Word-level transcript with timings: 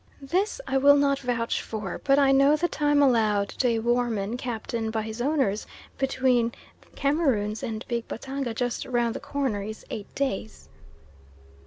This 0.23 0.59
I 0.67 0.79
will 0.79 0.95
not 0.95 1.19
vouch 1.19 1.61
for, 1.61 2.01
but 2.03 2.17
I 2.17 2.31
know 2.31 2.55
the 2.55 2.67
time 2.67 3.03
allowed 3.03 3.49
to 3.49 3.67
a 3.67 3.77
Woermann 3.77 4.35
captain 4.35 4.89
by 4.89 5.03
his 5.03 5.21
owners 5.21 5.67
between 5.99 6.53
Cameroons 6.95 7.61
and 7.61 7.85
Big 7.87 8.07
Batanga 8.07 8.55
just 8.55 8.83
round 8.85 9.13
the 9.13 9.19
corner 9.19 9.61
is 9.61 9.85
eight 9.91 10.15
days. 10.15 10.69